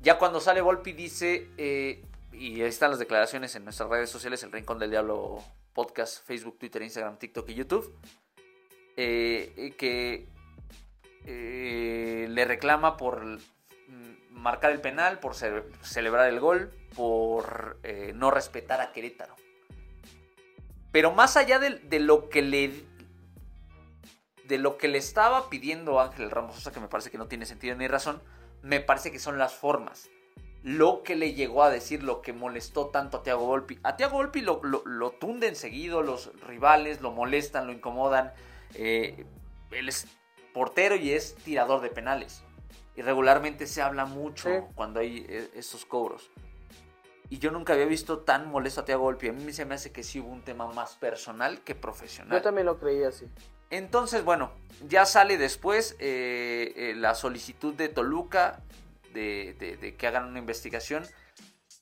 [0.00, 4.42] Ya cuando sale Volpi dice, eh, y ahí están las declaraciones en nuestras redes sociales,
[4.42, 5.42] el Rincón del Diablo
[5.72, 7.92] podcast, Facebook, Twitter, Instagram, TikTok y YouTube,
[8.96, 10.28] eh, que
[11.24, 13.24] eh, le reclama por
[14.30, 17.78] marcar el penal, por ce- celebrar el gol, por
[18.14, 19.34] no respetar a Querétaro.
[20.92, 22.84] Pero más allá de, de lo que le
[24.44, 27.44] de lo que le estaba pidiendo Ángel Ramos Sosa, que me parece que no tiene
[27.44, 28.22] sentido ni razón,
[28.62, 30.08] me parece que son las formas.
[30.64, 33.78] lo que le llegó a decir, lo que molestó tanto a Thiago Volpi.
[33.84, 38.32] A Thiago Volpi lo, lo, lo tunden seguido los rivales, lo molestan, lo incomodan.
[38.74, 39.24] Eh,
[39.70, 40.08] él es
[40.52, 42.42] portero y es tirador de penales.
[42.96, 44.64] Y regularmente se habla mucho Sí.
[44.74, 46.28] cuando hay eh, estos cobros.
[47.30, 49.28] Y yo nunca había visto tan molesto a Thiago Volpi.
[49.28, 52.38] A mí se me hace que sí hubo un tema más personal que profesional.
[52.38, 53.26] Yo también lo creía así.
[53.70, 54.50] Entonces, bueno,
[54.88, 58.62] ya sale después eh, eh, la solicitud de Toluca
[59.12, 61.04] de, de- de que hagan una investigación.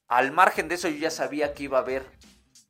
[0.09, 2.05] Al margen de eso, yo ya sabía que iba a haber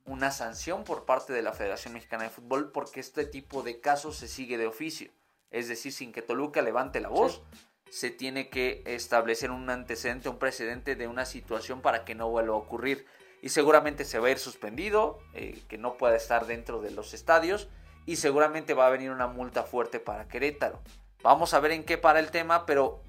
[0.05, 4.17] una sanción por parte de la Federación Mexicana de Fútbol porque este tipo de casos
[4.17, 5.11] se sigue de oficio.
[5.49, 7.41] Es decir, sin que Toluca levante la voz,
[7.89, 12.55] se tiene que establecer un antecedente, un precedente de una situación para que no vuelva
[12.55, 13.05] a ocurrir.
[13.41, 17.13] Y seguramente se va a ir suspendido, eh, que no pueda estar dentro de los
[17.13, 17.69] estadios
[18.05, 20.81] y seguramente va a venir una multa fuerte para Querétaro.
[21.21, 23.01] Vamos a ver en qué para el tema, pero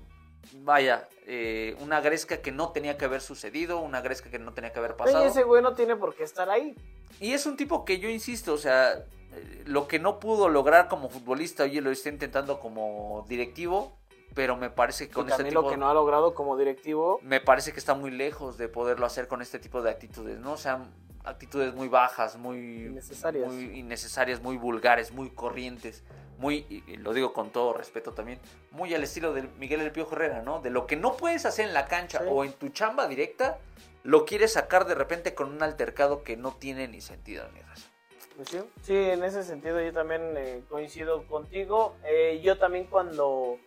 [0.54, 4.72] vaya, eh, una gresca que no tenía que haber sucedido, una gresca que no tenía
[4.72, 5.24] que haber pasado.
[5.24, 6.74] Y ese güey no tiene por qué estar ahí.
[7.20, 10.88] Y es un tipo que yo insisto, o sea, eh, lo que no pudo lograr
[10.88, 13.98] como futbolista, oye, lo está intentando como directivo,
[14.38, 17.18] pero me parece que con este tipo lo que no ha logrado como directivo.
[17.24, 20.52] me parece que está muy lejos de poderlo hacer con este tipo de actitudes, ¿no?
[20.52, 20.86] O sea,
[21.24, 23.52] actitudes muy bajas, muy Innecesarias.
[23.52, 26.04] muy innecesarias, muy vulgares, muy corrientes,
[26.38, 28.38] muy, y y lo digo con todo respeto también,
[28.70, 30.60] muy al estilo de Miguel El Piojo Herrera, ¿no?
[30.60, 32.24] De lo que no puedes hacer en la cancha Sí.
[32.30, 33.58] o en tu chamba directa,
[34.04, 37.90] lo quieres sacar de repente con un altercado que no tiene ni sentido ni razón.
[38.36, 41.96] Pues sí, sí, en ese sentido yo también eh, coincido contigo.
[42.04, 43.58] Eh, yo también cuando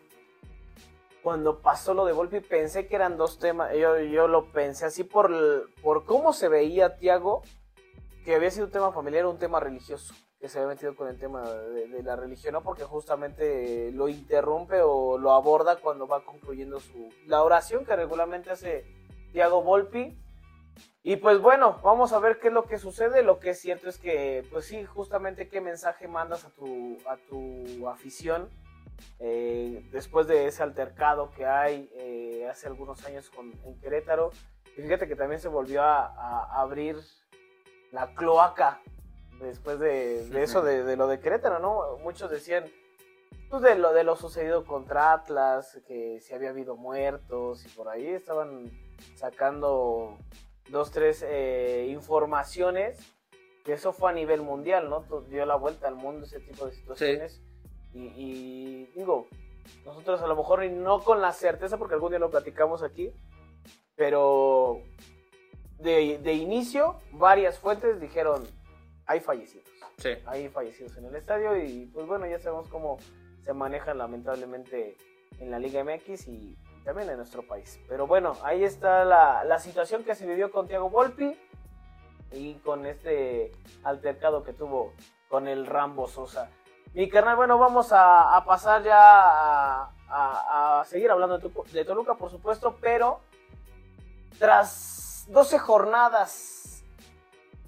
[1.22, 3.74] cuando pasó lo de Volpi pensé que eran dos temas.
[3.76, 5.32] Yo, yo lo pensé así por,
[5.82, 7.44] por cómo se veía Tiago,
[8.26, 11.20] que había sido un tema familiar un tema religioso, que se había metido con el
[11.20, 12.64] tema de, la religión, ¿no?
[12.64, 18.50] porque justamente lo interrumpe o lo aborda cuando va concluyendo su la oración que regularmente
[18.50, 18.86] hace
[19.32, 20.18] Tiago Volpi.
[21.04, 23.24] Y pues bueno, vamos a ver qué es lo que sucede.
[23.24, 27.18] Lo que es cierto es que, pues sí, justamente qué mensaje mandas a tu, a
[27.18, 28.50] tu afición
[29.20, 34.32] eh, después de ese altercado que hay eh, hace algunos años con, en Querétaro.
[34.78, 36.98] Y fíjate que también se volvió a, a abrir
[37.92, 38.82] la cloaca
[39.40, 41.98] después de, de eso, de, de lo de Querétaro, ¿no?
[41.98, 42.66] Muchos decían,
[43.50, 47.90] pues de lo, de lo sucedido contra Atlas, que si había habido muertos y por
[47.90, 48.72] ahí estaban
[49.16, 50.18] sacando
[50.70, 53.00] dos, tres eh, informaciones,
[53.66, 55.02] que eso fue a nivel mundial, ¿no?
[55.28, 57.42] Dio la vuelta al mundo ese tipo de situaciones.
[57.94, 59.28] Y, y digo,
[59.86, 63.12] nosotros a lo mejor no con la certeza, porque algún día lo platicamos aquí,
[63.96, 64.82] pero
[65.80, 68.44] de, de inicio varias fuentes dijeron,
[69.06, 70.10] hay fallecidos Sí.
[70.26, 72.98] hay fallecidos en el estadio y pues bueno, ya sabemos cómo
[73.44, 74.98] se manejan lamentablemente
[75.40, 77.80] en la Liga MX y también en nuestro país.
[77.88, 81.38] Pero bueno, ahí está la, la situación que se vivió con Thiago Volpi
[82.32, 83.52] y con este
[83.84, 84.94] altercado que tuvo
[85.30, 86.50] con el Rambo Sosa.
[86.94, 93.22] Mi carnal, bueno, vamos a, pasar ya a, seguir hablando de Toluca, por supuesto, pero
[94.38, 96.84] tras 12 jornadas,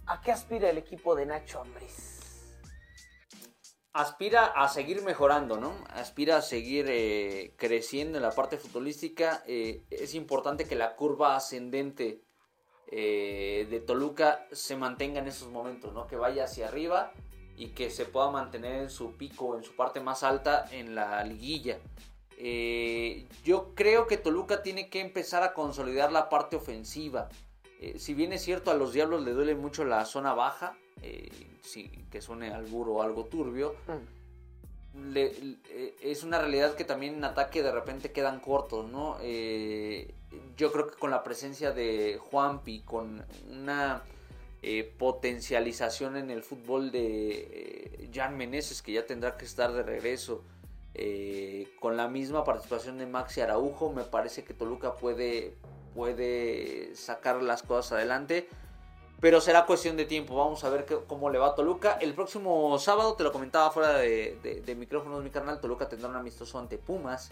[0.08, 2.14] ¿a qué aspira el equipo de Nacho Ambriz?
[3.94, 5.72] aspira a seguir mejorando, ¿no?
[5.90, 9.44] Aspira a seguir eh, creciendo en la parte futbolística.
[9.46, 12.24] Eh, es importante que la curva ascendente
[12.88, 16.08] eh, de Toluca se mantenga en esos momentos, ¿no?
[16.08, 17.14] Que vaya hacia arriba
[17.58, 21.24] y que se pueda mantener en su pico, en su parte más alta en la
[21.24, 21.80] liguilla.
[22.38, 27.30] Eh, yo creo que Toluca tiene que empezar a consolidar la parte ofensiva.
[27.80, 31.30] Eh, si bien es cierto, a los Diablos le duele mucho la zona baja, eh,
[31.62, 33.76] sí, que suene albur o algo turbio,
[36.02, 39.18] es una realidad que también en ataque de repente quedan cortos, ¿no?
[40.56, 44.04] Yo creo que con la presencia de Juanpi, con una
[44.64, 49.84] eh, potencialización en el fútbol de eh, Jan Meneses, que ya tendrá que estar de
[49.84, 50.42] regreso,
[50.96, 55.56] eh, con la misma participación de Maxi Araujo, me parece que Toluca puede,
[55.94, 58.48] puede sacar las cosas adelante.
[59.20, 60.36] Pero será cuestión de tiempo.
[60.36, 61.94] Vamos a ver cómo le va a Toluca.
[62.02, 66.10] El próximo sábado, te lo comentaba fuera de, de- de micrófonos, mi canal, Toluca tendrá
[66.10, 67.32] un amistoso ante Pumas.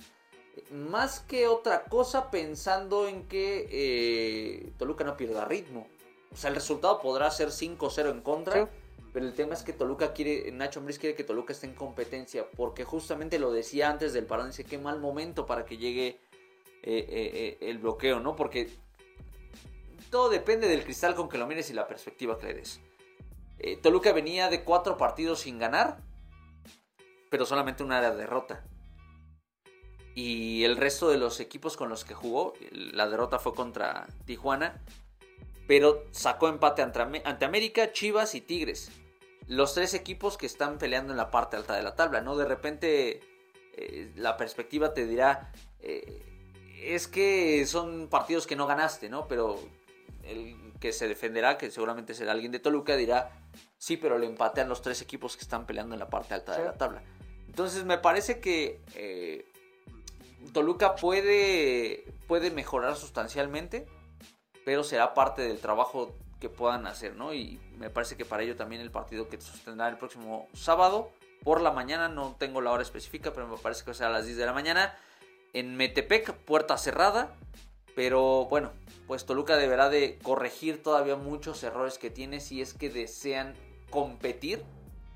[0.71, 5.85] Más que otra cosa, pensando en que Toluca no pierda ritmo.
[6.31, 8.65] O sea, el resultado podrá ser 5-0 en contra.
[8.65, 8.71] Sí.
[9.13, 12.45] Pero el tema es que Toluca quiere, Nacho Ambriz quiere que Toluca esté en competencia.
[12.55, 16.21] Porque justamente lo decía antes del parón, dice qué mal momento para que llegue
[16.83, 18.35] eh, eh, eh, el bloqueo, ¿no?
[18.35, 18.69] Porque
[20.09, 22.79] todo depende del cristal con que lo mires y la perspectiva que le des.
[23.83, 26.01] Toluca venía de cuatro partidos sin ganar,
[27.29, 28.65] pero solamente una derrota.
[30.15, 34.81] y el resto de los equipos con los que jugó, la derrota fue contra Tijuana,
[35.67, 38.91] pero sacó empate ante, Am- ante América, Chivas y Tigres.
[39.47, 42.37] Los tres equipos que están peleando en la parte alta de la tabla, ¿no?
[42.37, 43.19] De repente
[43.73, 46.23] eh, la perspectiva te dirá, eh,
[46.83, 49.27] es que son partidos que no ganaste, ¿no?
[49.27, 49.59] Pero
[50.23, 53.31] el que se defenderá, que seguramente será alguien de Toluca, dirá,
[53.77, 56.61] sí, pero le empatean los tres equipos que están peleando en la parte alta Sí.
[56.61, 57.03] de la tabla.
[57.47, 59.45] Entonces me parece que eh,
[60.53, 63.85] Toluca puede, puede mejorar sustancialmente,
[64.65, 67.33] pero será parte del trabajo que puedan hacer, ¿no?
[67.33, 71.11] Y me parece que para ello también el partido que sostendrá el próximo sábado
[71.43, 74.25] por la mañana, no tengo la hora específica, pero me parece que será a las
[74.25, 74.95] 10 de la mañana,
[75.53, 77.33] en Metepec, puerta cerrada,
[77.95, 78.71] pero bueno,
[79.07, 83.55] pues Toluca deberá de corregir todavía muchos errores que tiene si es que desean
[83.89, 84.63] competir,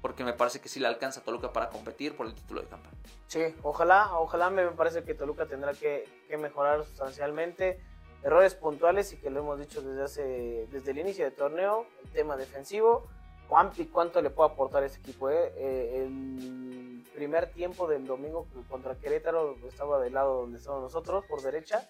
[0.01, 2.67] porque me parece que sí le alcanza a Toluca para competir por el título de
[2.67, 2.93] campeón.
[3.27, 7.79] Sí, ojalá, ojalá me parece que Toluca tendrá que mejorar sustancialmente.
[8.25, 12.09] Errores puntuales y que lo hemos dicho desde hace desde el inicio del torneo, el
[12.11, 13.07] tema defensivo,
[13.47, 15.29] Juanpi, cuánto le puede aportar ese equipo.
[15.29, 15.53] eh?
[15.55, 21.41] Eh, el primer tiempo del domingo contra Querétaro estaba del lado donde estamos nosotros, por
[21.43, 21.87] derecha,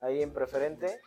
[0.00, 1.00] ahí en preferente.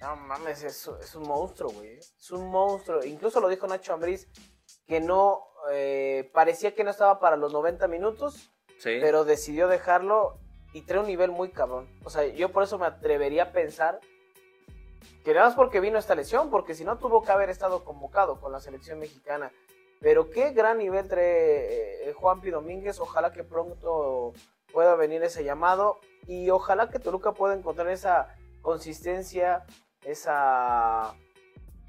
[0.00, 1.98] No mames, es, es un monstruo, güey.
[1.98, 3.04] Es un monstruo.
[3.04, 4.28] Incluso lo dijo Nacho Ambriz,
[4.86, 8.98] que no eh, parecía que no estaba para los 90 minutos, Sí.
[9.00, 10.38] pero decidió dejarlo
[10.72, 11.88] y trae un nivel muy cabrón.
[12.04, 14.00] O sea, yo por eso me atrevería a pensar
[15.24, 18.40] que nada más porque vino esta lesión, porque si no tuvo que haber estado convocado
[18.40, 19.52] con la selección mexicana.
[20.00, 22.98] Pero qué gran nivel trae eh, Juanpi Domínguez.
[22.98, 24.32] Ojalá que pronto
[24.72, 29.64] pueda venir ese llamado y ojalá que Toluca pueda encontrar esa consistencia,
[30.04, 31.14] esa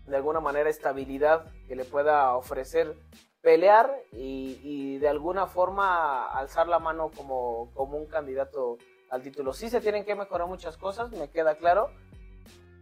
[0.05, 2.95] de alguna manera estabilidad que le pueda ofrecer
[3.41, 8.77] pelear y, y de alguna forma alzar la mano como, como un candidato
[9.09, 9.53] al título.
[9.53, 11.89] Sí se tienen que mejorar muchas cosas, me queda claro.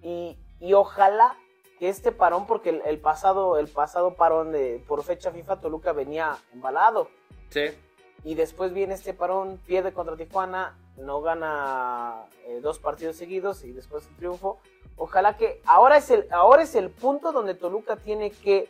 [0.01, 1.35] Y, y ojalá
[1.79, 5.93] que este parón, porque el, el pasado, el pasado parón de, por fecha FIFA Toluca
[5.93, 7.09] venía embalado.
[7.49, 7.65] Sí.
[8.23, 13.71] Y después viene este parón, pierde contra Tijuana, no gana eh, dos partidos seguidos y
[13.71, 14.59] después el triunfo.
[14.95, 18.69] Ojalá que ahora es, el, ahora es el punto donde Toluca tiene que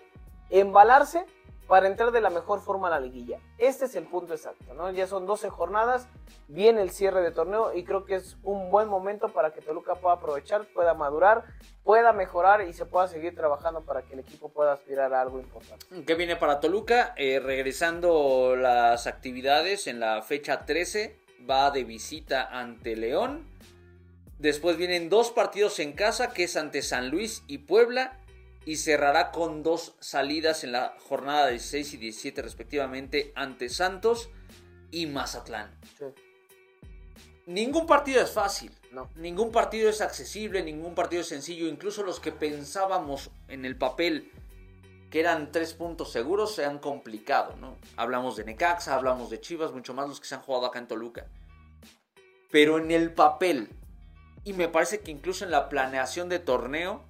[0.50, 1.26] embalarse
[1.71, 3.39] para entrar de la mejor forma a la liguilla.
[3.57, 4.91] Este es el punto exacto, ¿no?
[4.91, 6.05] Ya son 12 jornadas,
[6.49, 9.95] viene el cierre de torneo y creo que es un buen momento para que Toluca
[9.95, 11.45] pueda aprovechar, pueda madurar,
[11.86, 15.39] pueda mejorar y se pueda seguir trabajando para que el equipo pueda aspirar a algo
[15.39, 15.86] importante.
[16.05, 17.13] ¿Qué viene para Toluca?
[17.15, 23.47] Eh, regresando las actividades en la fecha 13, va de visita ante León.
[24.39, 28.19] Después vienen dos partidos en casa, que es ante San Luis y Puebla.
[28.65, 34.30] Y cerrará con dos salidas en la jornada 16 y 17 respectivamente ante Santos
[34.91, 35.76] y Mazatlán.
[35.97, 36.06] Sí.
[37.47, 38.71] Ningún partido es fácil.
[38.91, 39.10] No.
[39.15, 41.67] Ningún partido es accesible, ningún partido es sencillo.
[41.67, 44.32] Incluso los que pensábamos en el papel
[45.12, 47.78] que eran tres puntos seguros se han complicado, ¿no?
[47.97, 50.88] Hablamos de Necaxa, hablamos de Chivas, mucho más los que se han jugado acá en
[50.88, 51.28] Toluca.
[52.50, 53.69] Pero en el papel,
[54.45, 57.04] y me parece que incluso en la planeación de torneo,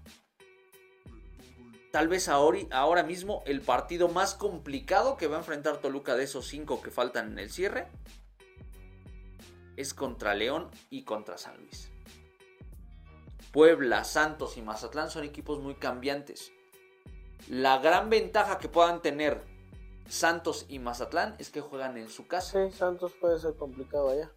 [1.91, 6.23] tal vez ahora, ahora mismo el partido más complicado que va a enfrentar Toluca de
[6.23, 7.87] esos cinco que faltan en el cierre
[9.77, 11.89] es contra León y contra San Luis.
[13.51, 16.51] Puebla, Santos y Mazatlán son equipos muy cambiantes.
[17.49, 19.41] La gran ventaja que puedan tener
[20.07, 22.65] Santos y Mazatlán es que juegan en su casa.
[22.69, 24.31] Sí, Santos puede ser complicado allá.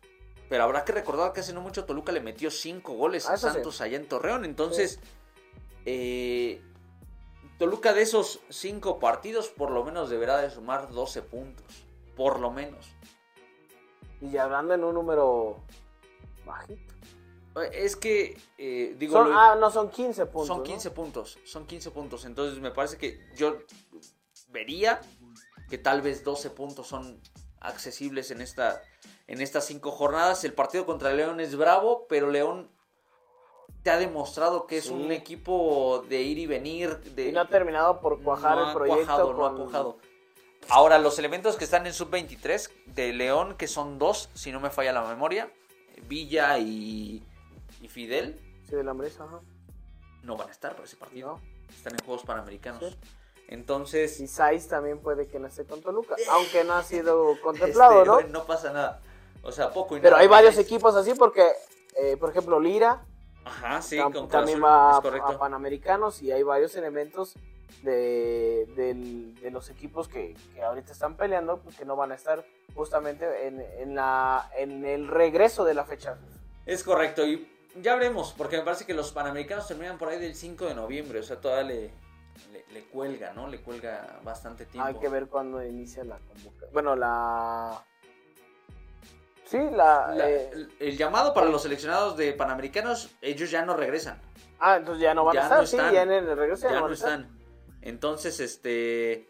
[0.49, 3.37] Pero habrá que recordar que hace no mucho Toluca le metió 5 goles Ah, a
[3.37, 3.43] sí.
[3.43, 4.45] Santos allá en Torreón.
[4.45, 4.99] Entonces,
[5.85, 6.61] eh,
[7.59, 11.65] Toluca de esos 5 partidos por lo menos deberá de sumar 12 puntos.
[12.17, 12.87] Por lo menos.
[14.21, 15.63] Y hablando en un número
[16.45, 16.95] bajito.
[17.61, 20.49] Eh, Es que, eh, digo, Son- lo- ah, no, son 15 puntos.
[20.49, 20.63] son ¿no?
[20.65, 21.39] 15 puntos.
[21.45, 22.25] Son 15 puntos.
[22.25, 23.59] Entonces me parece que yo
[24.49, 25.01] vería
[25.69, 27.21] que tal vez 12 puntos son
[27.61, 28.83] accesibles en esta
[29.27, 30.45] en estas cinco jornadas.
[30.45, 32.71] El partido contra León es bravo, pero León
[33.83, 34.93] te ha demostrado que es Sí.
[34.93, 36.99] un equipo de ir y venir.
[37.15, 39.05] De, Y no ha terminado por cuajar no el proyecto.
[39.05, 39.97] cuajado, no ha cuajado.
[40.71, 44.71] Ahora, los elementos que están en sub-23 de León, que son dos, si no me
[44.71, 45.51] falla la memoria,
[46.09, 47.23] Villa y,
[47.83, 49.41] y Fidel, Sí, de la ajá.
[50.23, 51.29] no van a estar para ese partido.
[51.39, 51.41] No.
[51.75, 52.83] Están en Juegos Panamericanos.
[52.83, 52.97] Sí.
[53.49, 57.99] Entonces, Y Saiz también puede que no esté con Toluca, aunque no ha sido contemplado,
[57.99, 58.15] este, ¿no?
[58.15, 59.01] bueno, no pasa nada.
[59.43, 61.47] O sea, poco y Pero nada hay varios equipos así porque,
[62.01, 63.05] eh, por ejemplo, Lira
[63.45, 67.35] Ajá, sí, con también va a, Panamericanos y hay varios elementos
[67.83, 72.15] de, del- de los equipos que, que ahorita están peleando, pues que no van a
[72.15, 76.17] estar justamente en, en, la, en el regreso de la fecha.
[76.67, 77.47] Es correcto, y
[77.83, 81.19] ya veremos, porque me parece que los panamericanos terminan por ahí del 5 de noviembre,
[81.21, 81.91] o sea, todavía le,
[82.53, 83.49] le, le cuelga, ¿no?
[83.49, 84.89] Le cuelga bastante tiempo.
[84.89, 86.73] Hay que ver cuándo inicia la convocatoria.
[86.73, 87.85] Bueno, la...
[89.45, 90.13] Sí, la...
[90.15, 94.21] La- eh, el, el llamado para los seleccionados de panamericanos, ellos ya no regresan.
[94.59, 95.93] Ah, entonces ya no van Ya a estar, no sí, están.
[95.95, 97.39] ya en el regreso ya, ya no están.
[97.83, 99.29] Entonces, este.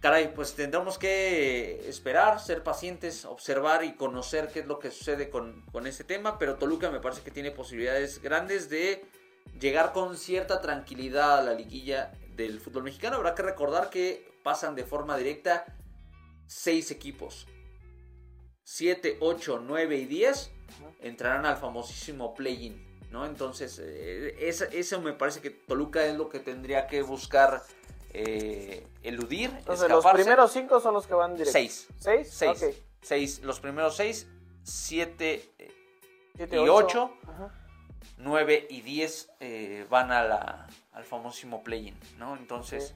[0.00, 5.28] Caray, pues tendremos que esperar, ser pacientes, observar y conocer qué es lo que sucede
[5.28, 6.38] con, con este tema.
[6.38, 9.04] Pero Toluca me parece que tiene posibilidades grandes de
[9.58, 13.16] llegar con cierta tranquilidad a la liguilla del fútbol mexicano.
[13.16, 15.66] Habrá que recordar que pasan de forma directa
[16.46, 17.46] seis equipos.
[18.68, 20.50] 7, 8, 9 y 10
[21.00, 23.24] entrarán al famosísimo play-in, ¿no?
[23.24, 24.36] Entonces, eh,
[24.72, 27.62] eso me parece que Toluca es lo que tendría que buscar
[28.12, 30.22] eh, eludir, Entonces los escaparse.
[30.22, 31.52] primeros cinco son los que van directo.
[31.52, 31.88] Seis.
[31.98, 32.28] ¿Seis?
[32.30, 32.62] Seis.
[32.62, 32.74] Ok.
[33.00, 33.40] Seis.
[33.42, 34.28] Los primeros seis,
[34.62, 35.72] siete, eh,
[36.36, 36.74] Siete, Y ocho.
[36.74, 37.12] ocho.
[37.26, 37.54] Ajá.
[38.18, 42.36] 9 y 10 eh, van a la, al famosísimo play-in, ¿no?
[42.36, 42.94] Entonces.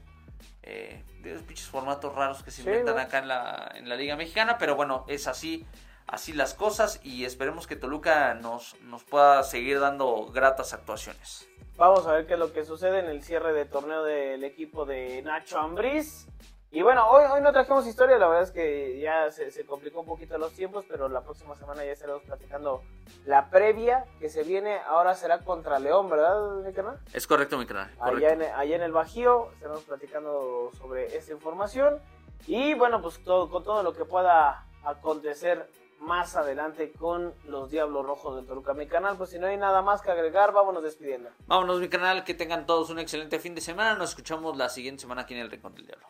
[0.63, 3.01] Eh, de esos pinches formatos raros que se Sí, inventan ¿no?
[3.01, 5.65] acá en la, en la Liga Mexicana, pero bueno, es así,
[6.07, 11.47] así las cosas y esperemos que Toluca nos, nos pueda seguir dando gratas actuaciones.
[11.75, 14.85] Vamos a ver qué es lo que sucede en el cierre de torneo del equipo
[14.85, 16.27] de Nacho Ambriz.
[16.75, 19.99] Y bueno, hoy, hoy no trajimos historia, la verdad es que ya se, se complicó
[19.99, 22.81] un poquito los tiempos, pero la próxima semana ya estaremos platicando
[23.27, 24.79] la previa que se viene.
[24.87, 26.97] Ahora será contra León, ¿verdad, mi canal?
[27.13, 27.91] Es correcto, mi canal.
[27.99, 32.01] Allá en, allá en el Bajío estaremos platicando sobre esta información.
[32.47, 35.69] Y bueno, pues todo, con todo lo que pueda acontecer
[35.99, 38.73] más adelante con los Diablos Rojos del Toluca.
[38.73, 41.29] Mi canal, pues si no hay nada más que agregar, vámonos despidiendo.
[41.45, 43.93] Vámonos, mi canal, que tengan todos un excelente fin de semana.
[43.95, 46.07] Nos escuchamos la siguiente semana aquí en el Rincón del Diablo.